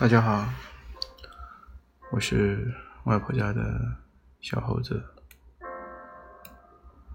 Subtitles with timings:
[0.00, 0.48] 大家好，
[2.10, 3.62] 我是外婆家的
[4.40, 5.04] 小猴子。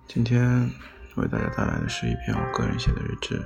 [0.08, 0.70] 今天
[1.16, 3.44] 为大家带来的是一篇我个人写的日志。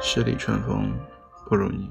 [0.00, 0.92] 十里春风
[1.46, 1.88] 不如你，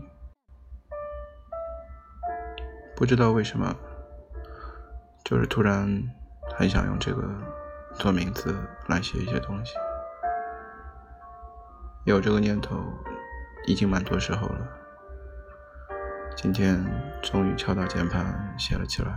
[2.94, 3.74] 不知道为什么，
[5.24, 5.88] 就是突然
[6.56, 7.24] 很想用这个
[7.96, 8.54] 做名字
[8.88, 9.74] 来写一些东西。
[12.04, 12.76] 有这个念头
[13.68, 14.68] 已经蛮多时候了，
[16.38, 16.82] 今天
[17.22, 19.10] 终于敲到键盘写了起来。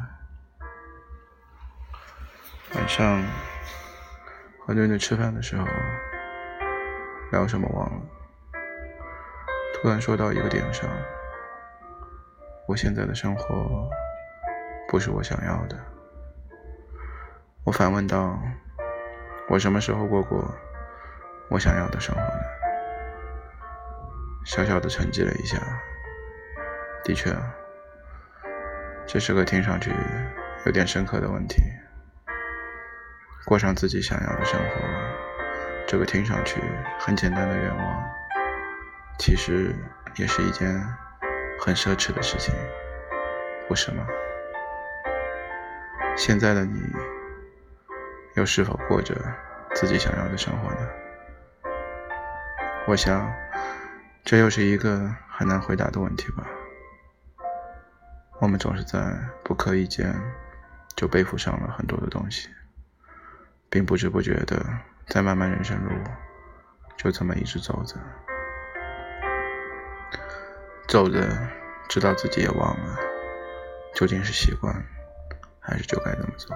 [2.75, 3.23] 晚上
[4.67, 5.65] 和妞妞吃饭的时候
[7.31, 8.03] 聊什么忘了，
[9.75, 10.91] 突然说到一个点上，
[12.67, 13.89] 我现在的生活
[14.89, 15.79] 不是我想要的。
[17.62, 18.37] 我反问道：
[19.48, 20.53] 我什么时候过过
[21.48, 22.59] 我想要的生活呢？
[24.45, 25.59] 小小的沉寂了一下，
[27.05, 27.31] 的确，
[29.06, 29.92] 这是个听上去
[30.67, 31.62] 有点深刻的问题。
[33.47, 34.77] 过上自己想要的生活，
[35.87, 36.61] 这个听上去
[36.98, 38.11] 很简单的愿望，
[39.19, 39.75] 其实
[40.17, 40.69] 也是一件
[41.61, 42.55] 很奢侈的事情，
[43.69, 44.07] 不是吗？
[46.17, 46.81] 现在的你，
[48.34, 49.14] 又是否过着
[49.75, 50.89] 自己想要的生活呢？
[52.86, 53.31] 我想。
[54.31, 56.47] 这又是一个很难回答的问题吧？
[58.39, 60.14] 我们总是在不刻意间
[60.95, 62.48] 就背负上了很多的东西，
[63.69, 64.64] 并不知不觉的
[65.08, 65.91] 在漫漫人生路
[66.97, 67.97] 就这么一直走着，
[70.86, 71.28] 走着，
[71.89, 72.97] 直到自己也忘了
[73.97, 74.73] 究竟是习惯
[75.58, 76.55] 还是就该这么走。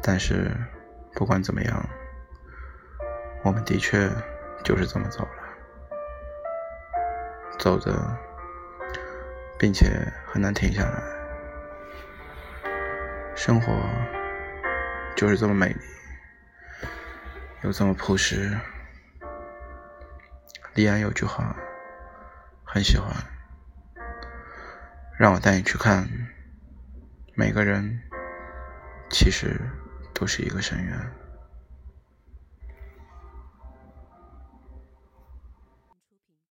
[0.00, 0.52] 但是
[1.14, 1.84] 不管怎么样，
[3.42, 4.08] 我们的确
[4.62, 5.43] 就是这么走了。
[7.64, 7.90] 走着，
[9.58, 9.86] 并且
[10.26, 11.02] 很难停下来。
[13.34, 13.72] 生活
[15.16, 15.80] 就是这么美丽，
[17.62, 18.54] 又这么朴实。
[20.74, 21.56] 李安有句话
[22.64, 23.10] 很喜欢，
[25.18, 26.06] 让我带你去看，
[27.32, 27.98] 每个人
[29.08, 29.58] 其实
[30.12, 31.23] 都是一个深渊。